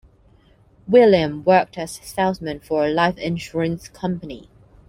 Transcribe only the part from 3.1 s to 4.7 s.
insurance company.